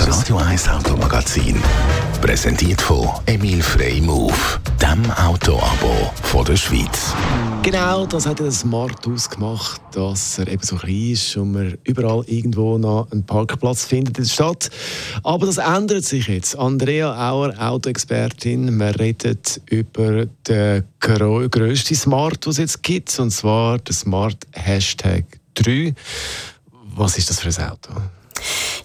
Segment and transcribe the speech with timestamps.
[0.00, 1.62] Das Radio 1 Automagazin.
[2.22, 4.32] Präsentiert von Emil Frey Move,
[4.80, 7.14] dem Autoabo von der Schweiz.
[7.62, 12.24] Genau, das hat er smart ausgemacht, dass er eben so klein ist und man überall
[12.28, 14.70] irgendwo noch einen Parkplatz findet in der Stadt.
[15.22, 16.58] Aber das ändert sich jetzt.
[16.58, 23.76] Andrea Auer, Autoexpertin, wir reden über den grössten Smart, den es jetzt gibt, und zwar
[23.76, 25.26] den Smart Hashtag
[25.56, 25.94] 3.
[26.96, 27.92] Was ist das für ein Auto?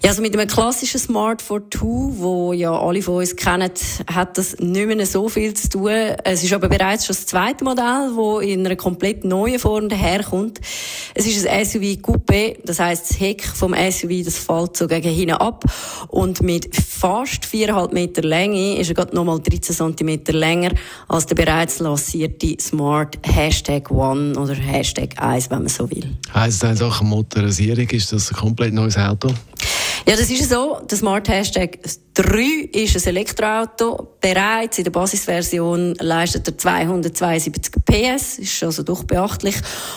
[0.06, 3.72] Ja, also mit einem klassischen Smart 2, wo ja alle von uns kennen,
[4.06, 5.90] hat das nicht mehr so viel zu tun.
[6.22, 10.60] Es ist aber bereits schon das zweite Modell, das in einer komplett neuen Form daherkommt.
[11.12, 15.12] Es ist ein SUV Coupé, das heißt das Heck vom SUV, das fällt so gegen
[15.12, 15.64] hinten ab
[16.06, 20.70] und mit fast 4,5 Meter Länge ist er gerade nochmal 13 cm länger
[21.08, 26.16] als der bereits lancierte Smart Hashtag One oder Hashtag 1, wenn man so will.
[26.32, 29.34] Heißt das in Sachen Motorisierung, ist das ein komplett neues Auto?
[30.08, 30.80] Ja, das ist so.
[30.88, 31.78] Der Smart Hashtag
[32.16, 34.16] 3 ist ein Elektroauto.
[34.22, 39.56] Bereits in der Basisversion leistet er 272 PS, ist also doch beachtlich.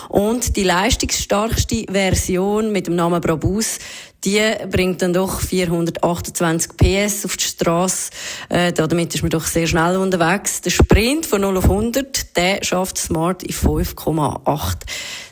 [0.10, 3.80] Und die leistungsstarkste Version mit dem Namen Brabus
[4.26, 8.12] die bringt dann doch 428 PS auf die Straße.
[8.50, 10.60] Äh, damit ist man doch sehr schnell unterwegs.
[10.62, 14.76] Der Sprint von 0 auf 100, der schafft Smart in 5,8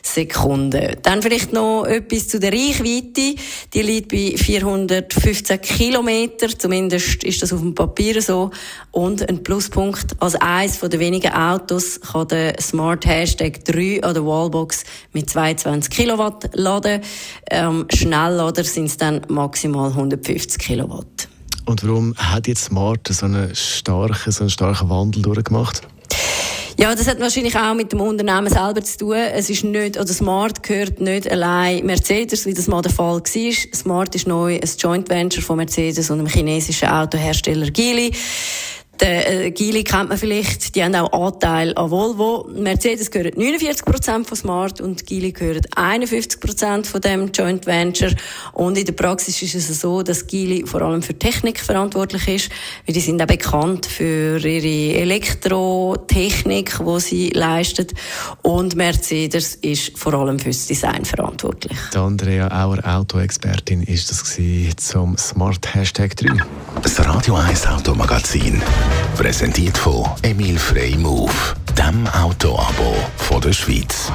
[0.02, 0.96] Sekunden.
[1.02, 3.34] Dann vielleicht noch etwas zu der Reichweite.
[3.74, 6.48] Die liegt bei 415 Kilometer.
[6.78, 8.52] Zumindest ist das auf dem Papier so.
[8.92, 10.14] Und ein Pluspunkt.
[10.20, 15.90] Als eines der wenigen Autos kann der Smart Hashtag 3 an der Wallbox mit 22
[15.90, 17.00] Kilowatt laden.
[17.50, 21.28] Ähm, Schnelllader sind es dann maximal 150 Kilowatt.
[21.66, 25.82] Und warum hat jetzt Smart so einen starken, so einen starken Wandel durchgemacht?
[26.80, 29.16] Ja, das hat wahrscheinlich auch mit dem Unternehmen selber zu tun.
[29.16, 33.74] Es ist nicht, oder Smart gehört nicht allein Mercedes, wie das mal der Fall war.
[33.74, 38.12] Smart ist neu ein Joint Venture von Mercedes und dem chinesischen Autohersteller Geely.
[39.00, 42.48] Der äh, Geely kennt man vielleicht, die haben auch Anteil an Volvo.
[42.52, 48.10] Mercedes gehört 49% von Smart und Geely gehört 51% von dem Joint Venture.
[48.52, 52.50] Und in der Praxis ist es so, dass Geely vor allem für Technik verantwortlich ist,
[52.86, 57.94] weil die sind auch bekannt für ihre Elektrotechnik, die sie leistet.
[58.42, 61.78] Und Mercedes ist vor allem fürs Design verantwortlich.
[61.94, 64.38] Die Andrea Auer, Autoexpertin, ist das
[64.76, 66.36] zum Smart Hashtag 3.
[66.82, 68.62] Das Radio 1 Automagazin.
[69.16, 71.32] Präsentiert von Emil Frey Move,
[71.76, 74.12] dem Autoabo von der Schweiz.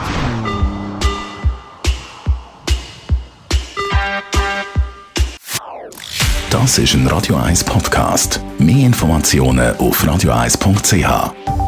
[6.49, 8.39] Das ist ein Radio 1 Podcast.
[8.59, 11.62] Mehr Informationen auf radio1.ch.